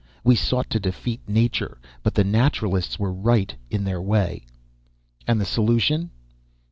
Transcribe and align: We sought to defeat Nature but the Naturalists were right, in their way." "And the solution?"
We 0.23 0.35
sought 0.35 0.67
to 0.71 0.79
defeat 0.79 1.21
Nature 1.27 1.77
but 2.01 2.15
the 2.15 2.23
Naturalists 2.23 2.97
were 2.97 3.13
right, 3.13 3.55
in 3.69 3.83
their 3.83 4.01
way." 4.01 4.45
"And 5.27 5.39
the 5.39 5.45
solution?" 5.45 6.09